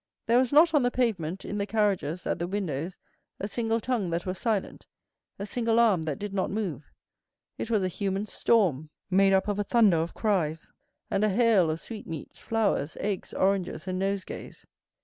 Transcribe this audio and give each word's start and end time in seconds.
There 0.25 0.39
was 0.39 0.51
not 0.51 0.73
on 0.73 0.81
the 0.81 0.89
pavement, 0.89 1.45
in 1.45 1.59
the 1.59 1.67
carriages, 1.67 2.25
at 2.25 2.39
the 2.39 2.47
windows, 2.47 2.97
a 3.39 3.47
single 3.47 3.79
tongue 3.79 4.09
that 4.09 4.25
was 4.25 4.39
silent, 4.39 4.87
a 5.37 5.45
single 5.45 5.79
arm 5.79 6.01
that 6.01 6.17
did 6.17 6.33
not 6.33 6.49
move. 6.49 6.89
It 7.59 7.69
was 7.69 7.83
a 7.83 7.87
human 7.87 8.25
storm, 8.25 8.89
made 9.11 9.31
up 9.31 9.47
of 9.47 9.59
a 9.59 9.63
thunder 9.63 9.97
of 9.97 10.15
cries, 10.15 10.71
and 11.11 11.23
a 11.23 11.29
hail 11.29 11.69
of 11.69 11.79
sweetmeats, 11.79 12.39
flowers, 12.39 12.97
eggs, 12.99 13.31
oranges, 13.35 13.87
and 13.87 13.99
nosegays. 13.99 14.65